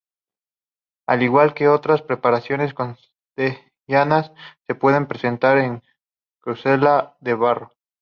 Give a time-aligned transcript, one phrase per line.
[1.07, 4.31] Al igual que otras preparaciones castellanas
[4.65, 5.83] se suele presentar en
[6.43, 7.71] cazuela de barro.